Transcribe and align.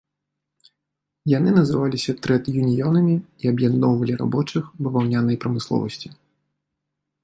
Яны 1.37 1.49
называліся 1.59 2.11
трэд-юніёнамі 2.27 3.15
і 3.45 3.55
аб'ядноўвалі 3.55 4.13
рабочых 4.25 4.63
баваўнянай 4.85 5.35
прамысловасці. 5.47 6.07